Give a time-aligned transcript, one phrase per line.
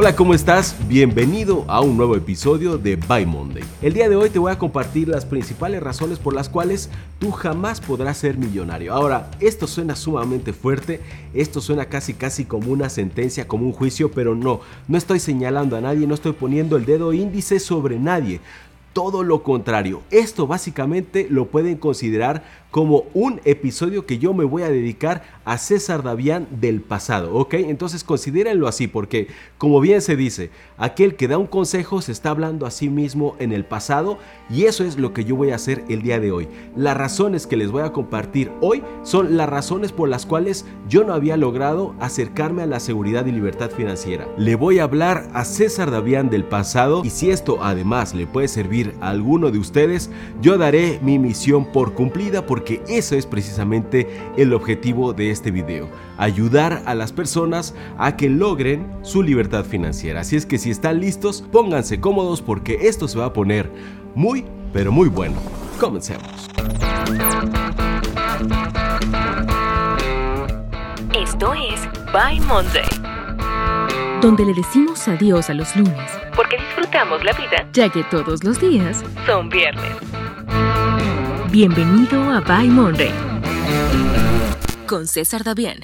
[0.00, 0.76] Hola, ¿cómo estás?
[0.86, 3.64] Bienvenido a un nuevo episodio de By Monday.
[3.82, 6.88] El día de hoy te voy a compartir las principales razones por las cuales
[7.18, 8.94] tú jamás podrás ser millonario.
[8.94, 11.00] Ahora, esto suena sumamente fuerte,
[11.34, 15.76] esto suena casi casi como una sentencia, como un juicio, pero no, no estoy señalando
[15.76, 18.40] a nadie, no estoy poniendo el dedo índice sobre nadie
[18.92, 20.02] todo lo contrario.
[20.10, 25.56] Esto básicamente lo pueden considerar como un episodio que yo me voy a dedicar a
[25.56, 27.54] César Davián del pasado, ¿ok?
[27.54, 32.28] Entonces considérenlo así porque, como bien se dice, aquel que da un consejo se está
[32.30, 34.18] hablando a sí mismo en el pasado
[34.50, 36.48] y eso es lo que yo voy a hacer el día de hoy.
[36.76, 41.04] Las razones que les voy a compartir hoy son las razones por las cuales yo
[41.04, 44.28] no había logrado acercarme a la seguridad y libertad financiera.
[44.36, 48.48] Le voy a hablar a César Davián del pasado y si esto además le puede
[48.48, 50.10] servir a alguno de ustedes,
[50.42, 52.57] yo daré mi misión por cumplida porque
[52.88, 54.06] eso es precisamente
[54.36, 60.20] el objetivo de este video, ayudar a las personas a que logren su libertad financiera.
[60.20, 63.70] Así es que si están listos, pónganse cómodos porque esto se va a poner
[64.14, 65.36] muy, pero muy bueno.
[65.78, 66.48] Comencemos.
[71.14, 72.88] Esto es By Monday,
[74.20, 78.60] donde le decimos adiós a los lunes, porque disfrutamos la vida, ya que todos los
[78.60, 80.17] días son viernes.
[81.50, 83.10] Bienvenido a By Monday
[84.86, 85.78] con César Davián.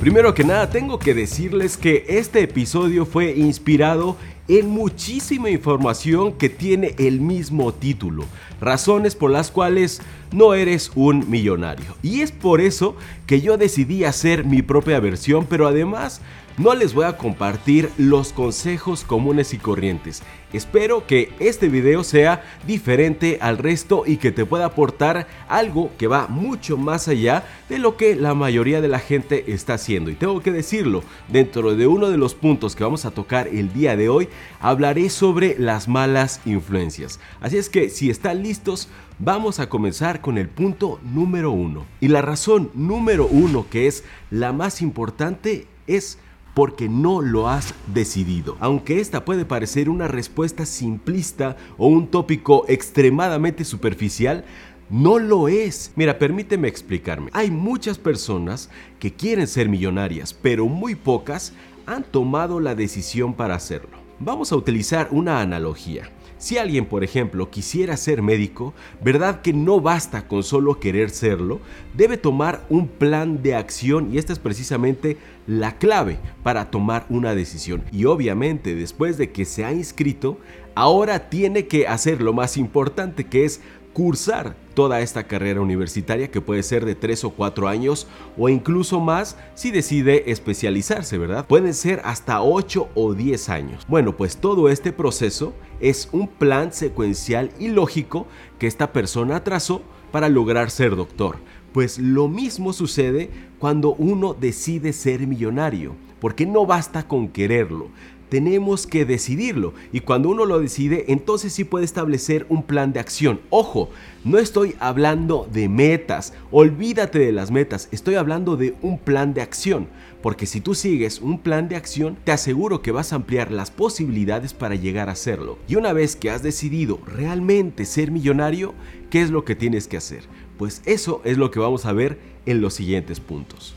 [0.00, 4.16] Primero que nada, tengo que decirles que este episodio fue inspirado
[4.48, 8.24] en muchísima información que tiene el mismo título,
[8.60, 11.96] razones por las cuales no eres un millonario.
[12.02, 16.22] Y es por eso que yo decidí hacer mi propia versión, pero además
[16.58, 20.22] no les voy a compartir los consejos comunes y corrientes.
[20.52, 26.06] Espero que este video sea diferente al resto y que te pueda aportar algo que
[26.06, 30.10] va mucho más allá de lo que la mayoría de la gente está haciendo.
[30.10, 33.72] Y tengo que decirlo, dentro de uno de los puntos que vamos a tocar el
[33.74, 34.28] día de hoy,
[34.60, 37.20] hablaré sobre las malas influencias.
[37.40, 38.88] Así es que si están listos,
[39.18, 41.84] vamos a comenzar con el punto número uno.
[42.00, 46.18] Y la razón número uno, que es la más importante, es
[46.56, 48.56] porque no lo has decidido.
[48.60, 54.42] Aunque esta puede parecer una respuesta simplista o un tópico extremadamente superficial,
[54.88, 55.92] no lo es.
[55.96, 57.30] Mira, permíteme explicarme.
[57.34, 61.52] Hay muchas personas que quieren ser millonarias, pero muy pocas
[61.84, 63.98] han tomado la decisión para hacerlo.
[64.18, 66.10] Vamos a utilizar una analogía.
[66.38, 71.60] Si alguien, por ejemplo, quisiera ser médico, ¿verdad que no basta con solo querer serlo?
[71.94, 77.34] Debe tomar un plan de acción y esta es precisamente la clave para tomar una
[77.34, 77.84] decisión.
[77.90, 80.38] Y obviamente, después de que se ha inscrito,
[80.74, 83.62] ahora tiene que hacer lo más importante que es
[83.94, 88.06] cursar toda esta carrera universitaria que puede ser de 3 o 4 años
[88.36, 91.46] o incluso más si decide especializarse, ¿verdad?
[91.46, 93.86] Pueden ser hasta 8 o 10 años.
[93.88, 98.26] Bueno, pues todo este proceso es un plan secuencial y lógico
[98.58, 99.80] que esta persona trazó
[100.12, 101.38] para lograr ser doctor.
[101.72, 107.88] Pues lo mismo sucede cuando uno decide ser millonario, porque no basta con quererlo,
[108.28, 109.74] tenemos que decidirlo.
[109.92, 113.40] Y cuando uno lo decide, entonces sí puede establecer un plan de acción.
[113.50, 113.90] Ojo,
[114.24, 119.42] no estoy hablando de metas, olvídate de las metas, estoy hablando de un plan de
[119.42, 119.88] acción.
[120.22, 123.70] Porque si tú sigues un plan de acción, te aseguro que vas a ampliar las
[123.70, 125.58] posibilidades para llegar a hacerlo.
[125.68, 128.74] Y una vez que has decidido realmente ser millonario,
[129.10, 130.24] ¿qué es lo que tienes que hacer?
[130.58, 133.74] Pues eso es lo que vamos a ver en los siguientes puntos.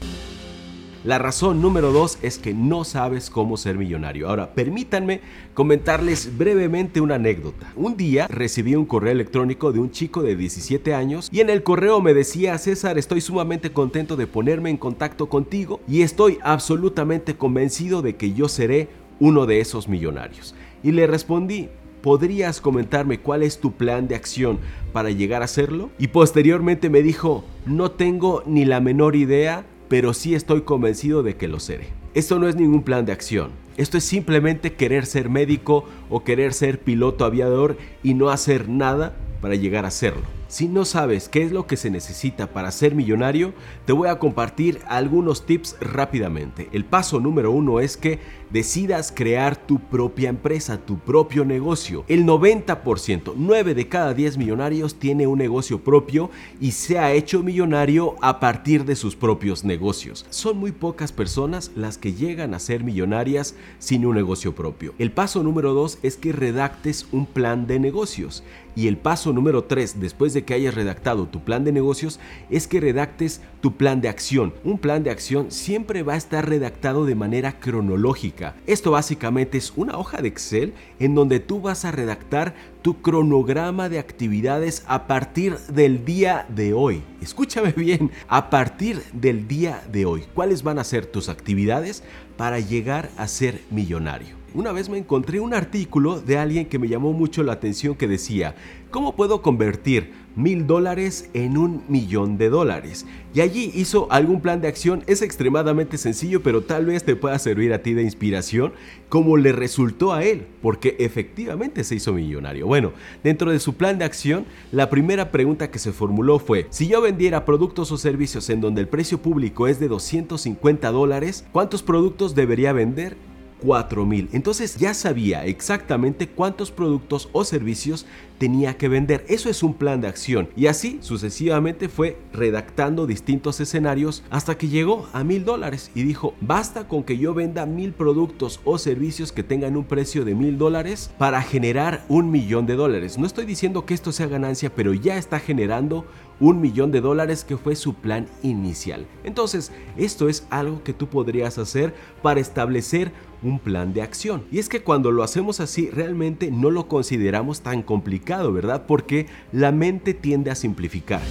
[1.05, 4.27] La razón número dos es que no sabes cómo ser millonario.
[4.27, 5.21] Ahora, permítanme
[5.53, 7.71] comentarles brevemente una anécdota.
[7.77, 11.63] Un día recibí un correo electrónico de un chico de 17 años y en el
[11.63, 17.37] correo me decía, César, estoy sumamente contento de ponerme en contacto contigo y estoy absolutamente
[17.37, 18.89] convencido de que yo seré
[19.21, 20.53] uno de esos millonarios.
[20.83, 21.69] Y le respondí,
[22.01, 24.59] ¿podrías comentarme cuál es tu plan de acción
[24.91, 25.91] para llegar a hacerlo?
[25.97, 31.35] Y posteriormente me dijo, no tengo ni la menor idea pero sí estoy convencido de
[31.35, 31.87] que lo seré.
[32.13, 33.51] Esto no es ningún plan de acción.
[33.75, 39.15] Esto es simplemente querer ser médico o querer ser piloto aviador y no hacer nada
[39.41, 40.38] para llegar a serlo.
[40.49, 43.53] Si no sabes qué es lo que se necesita para ser millonario,
[43.85, 46.69] te voy a compartir algunos tips rápidamente.
[46.71, 48.17] El paso número uno es que
[48.49, 52.03] decidas crear tu propia empresa, tu propio negocio.
[52.07, 57.43] El 90%, 9 de cada 10 millonarios tiene un negocio propio y se ha hecho
[57.43, 60.25] millonario a partir de sus propios negocios.
[60.31, 64.95] Son muy pocas personas las que llegan a ser millonarias sin un negocio propio.
[64.97, 68.43] El paso número dos es que redactes un plan de negocios
[68.75, 72.19] Y el paso número 3, después de que hayas redactado tu plan de negocios,
[72.49, 74.53] es que redactes tu plan de acción.
[74.63, 78.55] Un plan de acción siempre va a estar redactado de manera cronológica.
[78.67, 83.89] Esto básicamente es una hoja de Excel en donde tú vas a redactar tu cronograma
[83.89, 87.03] de actividades a partir del día de hoy.
[87.21, 90.23] Escúchame bien, a partir del día de hoy.
[90.33, 92.03] ¿Cuáles van a ser tus actividades
[92.37, 94.39] para llegar a ser millonario?
[94.53, 98.07] Una vez me encontré un artículo de alguien que me llamó mucho la atención que
[98.07, 98.55] decía,
[98.89, 103.05] ¿cómo puedo convertir mil dólares en un millón de dólares?
[103.33, 107.37] Y allí hizo algún plan de acción, es extremadamente sencillo, pero tal vez te pueda
[107.37, 108.73] servir a ti de inspiración,
[109.07, 112.65] como le resultó a él, porque efectivamente se hizo millonario.
[112.65, 112.91] Bueno,
[113.23, 117.01] dentro de su plan de acción, la primera pregunta que se formuló fue, si yo
[117.01, 122.33] vendiera productos o servicios en donde el precio público es de 250 dólares, ¿cuántos productos
[122.33, 123.15] debería vender?
[123.61, 124.29] 4000.
[124.31, 128.05] Entonces ya sabía exactamente cuántos productos o servicios
[128.37, 129.25] tenía que vender.
[129.27, 130.49] Eso es un plan de acción.
[130.55, 136.33] Y así sucesivamente fue redactando distintos escenarios hasta que llegó a mil dólares y dijo,
[136.41, 140.57] basta con que yo venda mil productos o servicios que tengan un precio de mil
[140.57, 143.17] dólares para generar un millón de dólares.
[143.17, 146.05] No estoy diciendo que esto sea ganancia, pero ya está generando
[146.39, 149.05] un millón de dólares que fue su plan inicial.
[149.23, 153.11] Entonces, esto es algo que tú podrías hacer para establecer
[153.43, 154.43] un plan de acción.
[154.51, 158.85] Y es que cuando lo hacemos así, realmente no lo consideramos tan complicado, ¿verdad?
[158.87, 161.21] Porque la mente tiende a simplificar.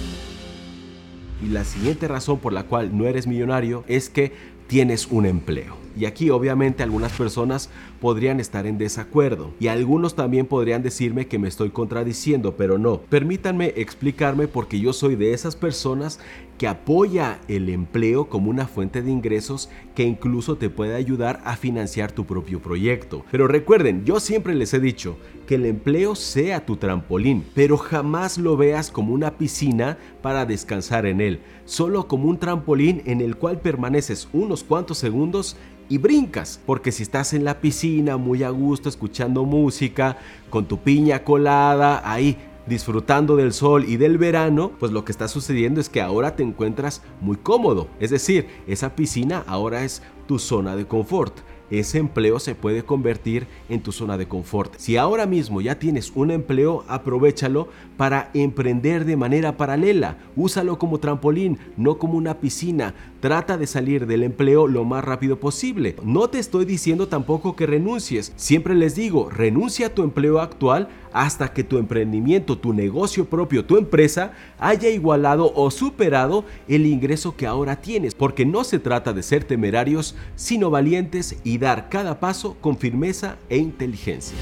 [1.43, 4.33] Y la siguiente razón por la cual no eres millonario es que
[4.67, 5.77] tienes un empleo.
[5.97, 7.69] Y aquí obviamente algunas personas
[7.99, 13.01] podrían estar en desacuerdo y algunos también podrían decirme que me estoy contradiciendo, pero no.
[13.01, 16.19] Permítanme explicarme porque yo soy de esas personas
[16.59, 21.55] que apoya el empleo como una fuente de ingresos que incluso te puede ayudar a
[21.55, 23.23] financiar tu propio proyecto.
[23.31, 25.17] Pero recuerden, yo siempre les he dicho
[25.47, 31.05] que el empleo sea tu trampolín, pero jamás lo veas como una piscina para descansar
[31.05, 35.55] en él, solo como un trampolín en el cual permaneces unos cuantos segundos
[35.87, 40.17] y brincas, porque si estás en la piscina muy a gusto escuchando música,
[40.49, 42.37] con tu piña colada, ahí
[42.67, 46.43] disfrutando del sol y del verano, pues lo que está sucediendo es que ahora te
[46.43, 47.87] encuentras muy cómodo.
[47.99, 51.39] Es decir, esa piscina ahora es tu zona de confort
[51.69, 54.73] ese empleo se puede convertir en tu zona de confort.
[54.77, 60.17] Si ahora mismo ya tienes un empleo, aprovechalo para emprender de manera paralela.
[60.35, 62.95] Úsalo como trampolín, no como una piscina.
[63.19, 65.95] Trata de salir del empleo lo más rápido posible.
[66.03, 68.31] No te estoy diciendo tampoco que renuncies.
[68.37, 73.65] Siempre les digo, renuncia a tu empleo actual hasta que tu emprendimiento, tu negocio propio,
[73.65, 78.15] tu empresa haya igualado o superado el ingreso que ahora tienes.
[78.15, 83.35] Porque no se trata de ser temerarios, sino valientes y dar cada paso con firmeza
[83.49, 84.37] e inteligencia.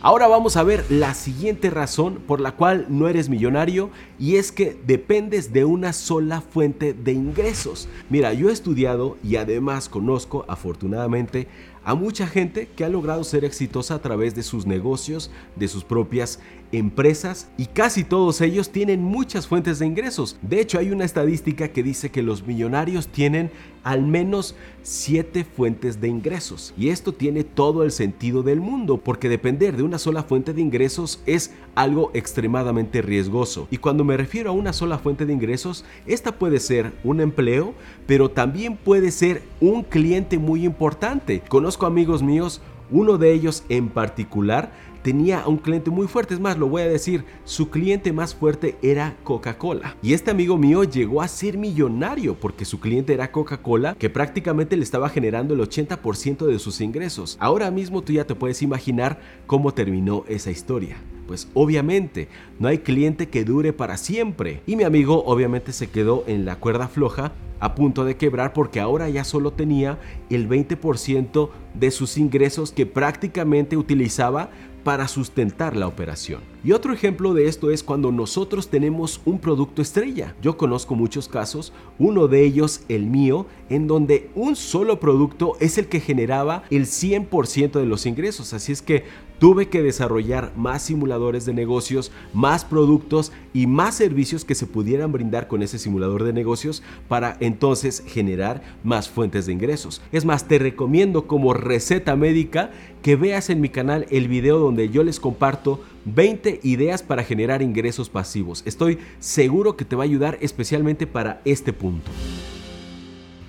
[0.00, 4.52] Ahora vamos a ver la siguiente razón por la cual no eres millonario y es
[4.52, 7.88] que dependes de una sola fuente de ingresos.
[8.08, 11.48] Mira, yo he estudiado y además conozco afortunadamente
[11.84, 15.84] a mucha gente que ha logrado ser exitosa a través de sus negocios, de sus
[15.84, 16.40] propias
[16.70, 20.38] empresas y casi todos ellos tienen muchas fuentes de ingresos.
[20.42, 23.50] De hecho, hay una estadística que dice que los millonarios tienen
[23.84, 26.74] al menos 7 fuentes de ingresos.
[26.76, 30.60] Y esto tiene todo el sentido del mundo, porque depender de una sola fuente de
[30.60, 33.66] ingresos es algo extremadamente riesgoso.
[33.70, 37.74] Y cuando me refiero a una sola fuente de ingresos, esta puede ser un empleo,
[38.06, 41.42] pero también puede ser un cliente muy importante.
[41.68, 44.72] Conozco amigos míos, uno de ellos en particular
[45.08, 46.34] tenía un cliente muy fuerte.
[46.34, 49.96] Es más, lo voy a decir, su cliente más fuerte era Coca-Cola.
[50.02, 54.76] Y este amigo mío llegó a ser millonario porque su cliente era Coca-Cola, que prácticamente
[54.76, 57.38] le estaba generando el 80% de sus ingresos.
[57.40, 60.98] Ahora mismo tú ya te puedes imaginar cómo terminó esa historia.
[61.26, 64.60] Pues obviamente, no hay cliente que dure para siempre.
[64.66, 68.80] Y mi amigo obviamente se quedó en la cuerda floja a punto de quebrar porque
[68.80, 69.98] ahora ya solo tenía
[70.30, 74.50] el 20% de sus ingresos que prácticamente utilizaba
[74.88, 76.40] para sustentar la operación.
[76.64, 80.34] Y otro ejemplo de esto es cuando nosotros tenemos un producto estrella.
[80.40, 85.76] Yo conozco muchos casos, uno de ellos el mío, en donde un solo producto es
[85.76, 88.54] el que generaba el 100% de los ingresos.
[88.54, 89.04] Así es que
[89.38, 95.12] tuve que desarrollar más simuladores de negocios, más productos y más servicios que se pudieran
[95.12, 100.02] brindar con ese simulador de negocios para entonces generar más fuentes de ingresos.
[100.12, 102.70] Es más, te recomiendo como receta médica
[103.02, 107.62] que veas en mi canal el video donde yo les comparto 20 ideas para generar
[107.62, 108.62] ingresos pasivos.
[108.66, 112.10] Estoy seguro que te va a ayudar especialmente para este punto.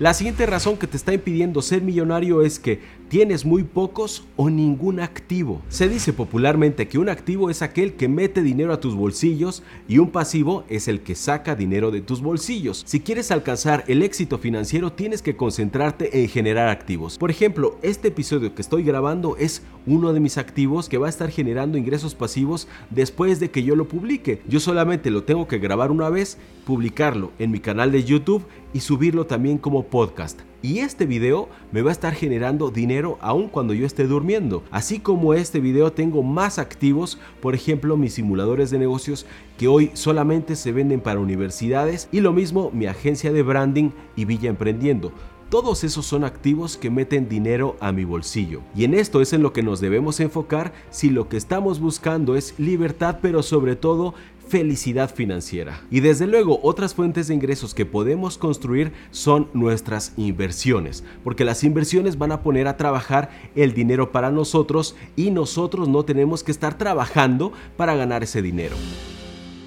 [0.00, 2.80] La siguiente razón que te está impidiendo ser millonario es que
[3.10, 5.60] tienes muy pocos o ningún activo.
[5.68, 9.98] Se dice popularmente que un activo es aquel que mete dinero a tus bolsillos y
[9.98, 12.82] un pasivo es el que saca dinero de tus bolsillos.
[12.86, 17.18] Si quieres alcanzar el éxito financiero tienes que concentrarte en generar activos.
[17.18, 21.10] Por ejemplo, este episodio que estoy grabando es uno de mis activos que va a
[21.10, 24.42] estar generando ingresos pasivos después de que yo lo publique.
[24.48, 28.80] Yo solamente lo tengo que grabar una vez, publicarlo en mi canal de YouTube y
[28.80, 30.40] subirlo también como podcast.
[30.62, 34.62] Y este video me va a estar generando dinero aun cuando yo esté durmiendo.
[34.70, 39.24] Así como este video tengo más activos, por ejemplo mis simuladores de negocios
[39.56, 44.26] que hoy solamente se venden para universidades y lo mismo mi agencia de branding y
[44.26, 45.12] Villa Emprendiendo.
[45.50, 48.60] Todos esos son activos que meten dinero a mi bolsillo.
[48.76, 52.36] Y en esto es en lo que nos debemos enfocar si lo que estamos buscando
[52.36, 54.14] es libertad, pero sobre todo
[54.46, 55.82] felicidad financiera.
[55.90, 61.64] Y desde luego otras fuentes de ingresos que podemos construir son nuestras inversiones, porque las
[61.64, 66.52] inversiones van a poner a trabajar el dinero para nosotros y nosotros no tenemos que
[66.52, 68.76] estar trabajando para ganar ese dinero.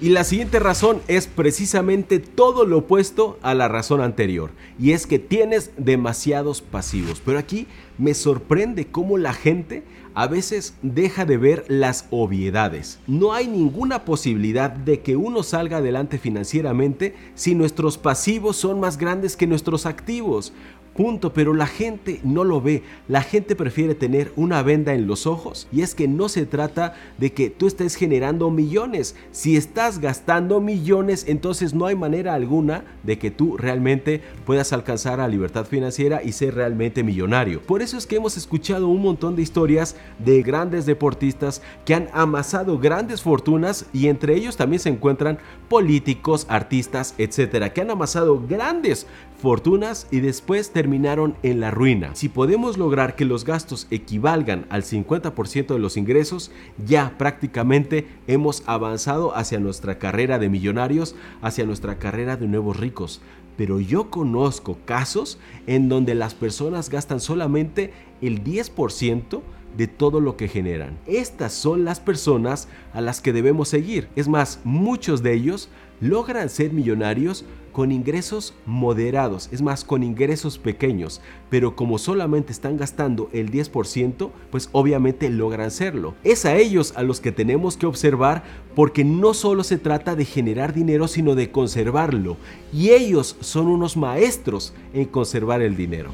[0.00, 4.50] Y la siguiente razón es precisamente todo lo opuesto a la razón anterior.
[4.78, 7.22] Y es que tienes demasiados pasivos.
[7.24, 9.84] Pero aquí me sorprende cómo la gente
[10.14, 12.98] a veces deja de ver las obviedades.
[13.06, 18.96] No hay ninguna posibilidad de que uno salga adelante financieramente si nuestros pasivos son más
[18.96, 20.52] grandes que nuestros activos.
[20.96, 22.84] Punto, pero la gente no lo ve.
[23.08, 25.66] La gente prefiere tener una venda en los ojos.
[25.72, 29.16] Y es que no se trata de que tú estés generando millones.
[29.32, 35.18] Si estás gastando millones, entonces no hay manera alguna de que tú realmente puedas alcanzar
[35.18, 37.60] a libertad financiera y ser realmente millonario.
[37.60, 42.08] Por eso es que hemos escuchado un montón de historias de grandes deportistas que han
[42.12, 48.40] amasado grandes fortunas y entre ellos también se encuentran políticos, artistas, etcétera, que han amasado
[48.46, 49.06] grandes
[49.36, 52.14] fortunas y después terminaron en la ruina.
[52.14, 56.50] Si podemos lograr que los gastos equivalgan al 50% de los ingresos,
[56.84, 63.20] ya prácticamente hemos avanzado hacia nuestra carrera de millonarios, hacia nuestra carrera de nuevos ricos.
[63.56, 69.42] Pero yo conozco casos en donde las personas gastan solamente el 10%
[69.76, 70.98] de todo lo que generan.
[71.06, 74.08] Estas son las personas a las que debemos seguir.
[74.16, 75.68] Es más, muchos de ellos
[76.00, 82.76] logran ser millonarios con ingresos moderados, es más, con ingresos pequeños, pero como solamente están
[82.76, 86.14] gastando el 10%, pues obviamente logran serlo.
[86.22, 88.44] Es a ellos a los que tenemos que observar
[88.76, 92.36] porque no solo se trata de generar dinero, sino de conservarlo,
[92.72, 96.10] y ellos son unos maestros en conservar el dinero.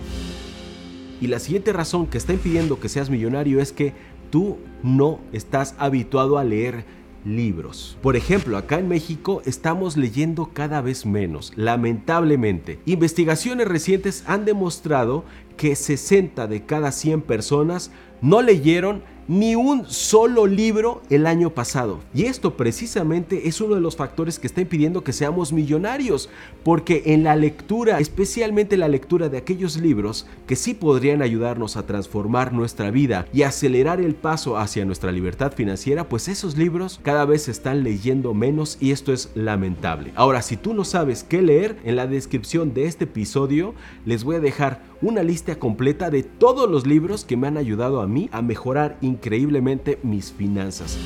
[1.21, 3.93] Y la siguiente razón que está impidiendo que seas millonario es que
[4.31, 6.85] tú no estás habituado a leer
[7.25, 7.99] libros.
[8.03, 12.79] Por ejemplo, acá en México estamos leyendo cada vez menos, lamentablemente.
[12.87, 15.25] Investigaciones recientes han demostrado
[15.57, 17.91] que 60 de cada 100 personas
[18.23, 22.01] no leyeron ni un solo libro el año pasado.
[22.13, 26.29] Y esto precisamente es uno de los factores que está impidiendo que seamos millonarios,
[26.65, 31.87] porque en la lectura, especialmente la lectura de aquellos libros que sí podrían ayudarnos a
[31.87, 37.25] transformar nuestra vida y acelerar el paso hacia nuestra libertad financiera, pues esos libros cada
[37.25, 40.11] vez se están leyendo menos y esto es lamentable.
[40.17, 44.35] Ahora, si tú no sabes qué leer, en la descripción de este episodio les voy
[44.35, 48.29] a dejar una lista completa de todos los libros que me han ayudado a mí
[48.33, 50.99] a mejorar increíblemente mis finanzas.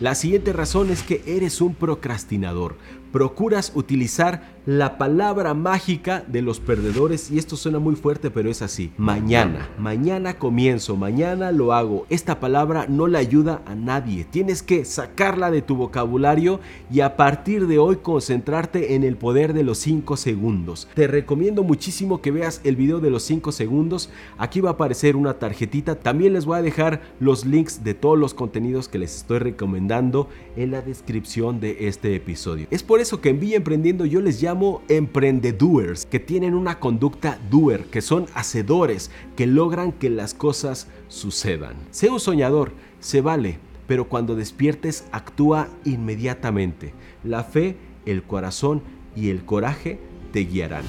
[0.00, 2.76] La siguiente razón es que eres un procrastinador.
[3.12, 8.62] Procuras utilizar la palabra mágica de los perdedores y esto suena muy fuerte pero es
[8.62, 8.92] así.
[8.96, 12.06] Mañana, mañana comienzo, mañana lo hago.
[12.10, 14.24] Esta palabra no le ayuda a nadie.
[14.24, 16.60] Tienes que sacarla de tu vocabulario
[16.90, 20.88] y a partir de hoy concentrarte en el poder de los 5 segundos.
[20.94, 24.10] Te recomiendo muchísimo que veas el video de los 5 segundos.
[24.36, 25.94] Aquí va a aparecer una tarjetita.
[25.94, 30.28] También les voy a dejar los links de todos los contenidos que les estoy recomendando
[30.56, 32.66] en la descripción de este episodio.
[32.70, 37.38] Es por eso que en Villa Emprendiendo yo les llamo emprendedores, que tienen una conducta
[37.50, 41.76] doer, que son hacedores, que logran que las cosas sucedan.
[41.90, 46.94] Sé un soñador, se vale, pero cuando despiertes actúa inmediatamente.
[47.24, 48.82] La fe, el corazón
[49.14, 49.98] y el coraje
[50.32, 50.84] te guiarán.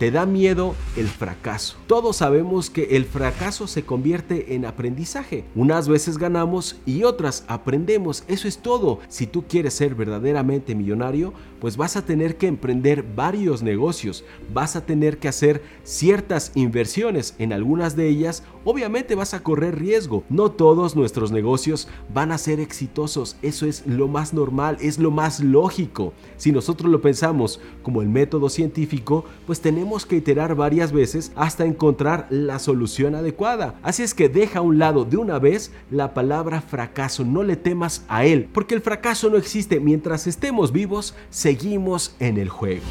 [0.00, 1.76] Te da miedo el fracaso.
[1.86, 5.44] Todos sabemos que el fracaso se convierte en aprendizaje.
[5.54, 8.24] Unas veces ganamos y otras aprendemos.
[8.26, 9.00] Eso es todo.
[9.08, 14.24] Si tú quieres ser verdaderamente millonario, pues vas a tener que emprender varios negocios.
[14.54, 17.34] Vas a tener que hacer ciertas inversiones.
[17.38, 20.24] En algunas de ellas, obviamente vas a correr riesgo.
[20.30, 23.36] No todos nuestros negocios van a ser exitosos.
[23.42, 26.14] Eso es lo más normal, es lo más lógico.
[26.38, 31.64] Si nosotros lo pensamos como el método científico, pues tenemos que iterar varias veces hasta
[31.64, 33.74] encontrar la solución adecuada.
[33.82, 37.56] Así es que deja a un lado de una vez la palabra fracaso, no le
[37.56, 39.80] temas a él, porque el fracaso no existe.
[39.80, 42.84] Mientras estemos vivos, seguimos en el juego.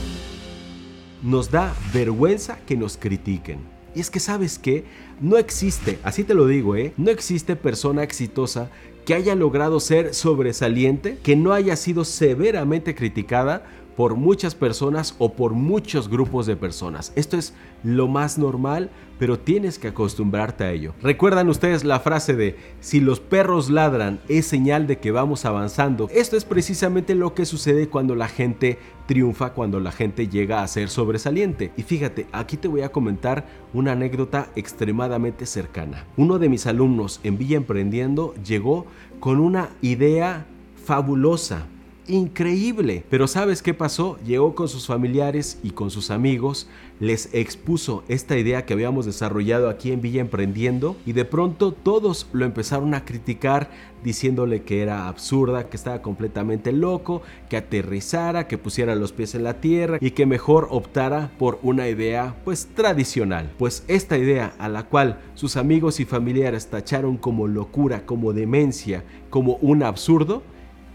[1.24, 3.60] Nos da vergüenza que nos critiquen.
[3.96, 4.84] Y es que sabes que
[5.20, 6.94] no existe, así te lo digo, ¿eh?
[6.98, 8.70] no existe persona exitosa
[9.10, 13.66] que haya logrado ser sobresaliente, que no haya sido severamente criticada
[14.00, 17.12] por muchas personas o por muchos grupos de personas.
[17.18, 17.54] Esto es
[17.84, 20.94] lo más normal, pero tienes que acostumbrarte a ello.
[21.02, 26.08] ¿Recuerdan ustedes la frase de si los perros ladran es señal de que vamos avanzando?
[26.14, 30.68] Esto es precisamente lo que sucede cuando la gente triunfa, cuando la gente llega a
[30.70, 31.74] ser sobresaliente.
[31.76, 36.06] Y fíjate, aquí te voy a comentar una anécdota extremadamente cercana.
[36.16, 38.86] Uno de mis alumnos en Villa Emprendiendo llegó
[39.20, 40.46] con una idea
[40.86, 41.66] fabulosa
[42.10, 43.04] increíble.
[43.10, 44.18] Pero ¿sabes qué pasó?
[44.26, 46.68] Llegó con sus familiares y con sus amigos,
[47.00, 52.28] les expuso esta idea que habíamos desarrollado aquí en Villa Emprendiendo y de pronto todos
[52.34, 53.70] lo empezaron a criticar
[54.04, 59.44] diciéndole que era absurda, que estaba completamente loco, que aterrizara, que pusiera los pies en
[59.44, 63.52] la tierra y que mejor optara por una idea pues tradicional.
[63.58, 69.04] Pues esta idea a la cual sus amigos y familiares tacharon como locura, como demencia,
[69.30, 70.44] como un absurdo,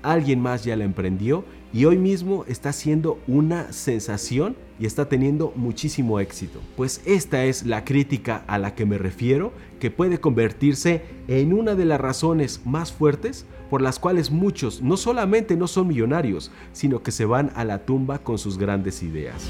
[0.05, 5.53] alguien más ya la emprendió y hoy mismo está siendo una sensación y está teniendo
[5.57, 6.61] muchísimo éxito.
[6.77, 11.75] Pues esta es la crítica a la que me refiero, que puede convertirse en una
[11.75, 17.03] de las razones más fuertes por las cuales muchos no solamente no son millonarios, sino
[17.03, 19.49] que se van a la tumba con sus grandes ideas.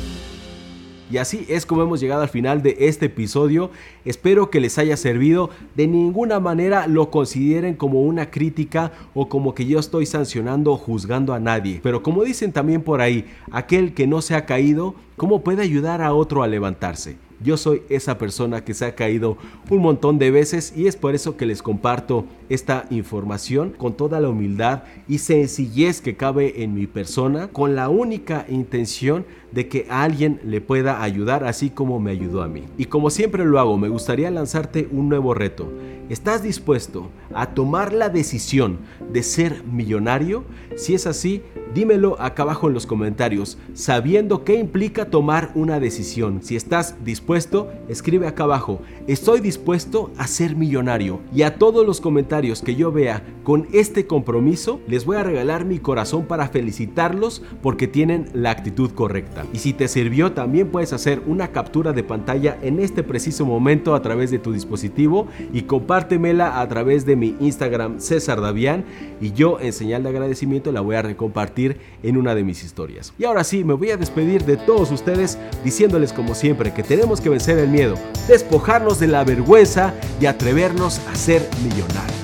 [1.11, 3.71] Y así es como hemos llegado al final de este episodio.
[4.05, 5.51] Espero que les haya servido.
[5.77, 10.77] De ninguna manera lo consideren como una crítica o como que yo estoy sancionando o
[10.77, 11.81] juzgando a nadie.
[11.83, 16.01] Pero como dicen también por ahí, aquel que no se ha caído, ¿cómo puede ayudar
[16.01, 17.17] a otro a levantarse?
[17.41, 19.37] Yo soy esa persona que se ha caído
[19.69, 24.21] un montón de veces y es por eso que les comparto esta información con toda
[24.21, 29.87] la humildad y sencillez que cabe en mi persona con la única intención de que
[29.89, 32.65] alguien le pueda ayudar así como me ayudó a mí.
[32.77, 35.71] Y como siempre lo hago, me gustaría lanzarte un nuevo reto.
[36.11, 38.81] ¿Estás dispuesto a tomar la decisión
[39.11, 40.45] de ser millonario?
[40.77, 41.41] Si es así,
[41.73, 46.43] dímelo acá abajo en los comentarios, sabiendo qué implica tomar una decisión.
[46.43, 51.21] Si estás dispuesto, escribe acá abajo, estoy dispuesto a ser millonario.
[51.35, 55.65] Y a todos los comentarios que yo vea con este compromiso, les voy a regalar
[55.65, 59.45] mi corazón para felicitarlos porque tienen la actitud correcta.
[59.53, 63.95] Y si te sirvió, también puedes hacer una captura de pantalla en este preciso momento
[63.95, 68.85] a través de tu dispositivo y compártemela a través de mi Instagram César Davián
[69.21, 73.13] y yo en señal de agradecimiento la voy a recompartir en una de mis historias.
[73.19, 77.21] Y ahora sí, me voy a despedir de todos ustedes diciéndoles como siempre que tenemos
[77.21, 77.95] que vencer el miedo,
[78.27, 82.24] despojarnos de la vergüenza y atrevernos a ser millonarios.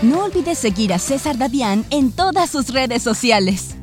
[0.00, 3.77] No olvides seguir a César Davián en todas sus redes sociales.